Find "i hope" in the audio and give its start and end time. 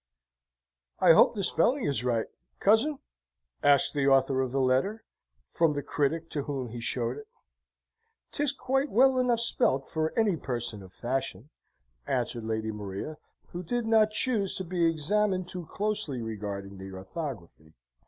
0.97-1.35